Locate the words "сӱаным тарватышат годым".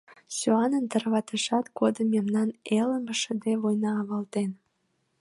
0.35-2.07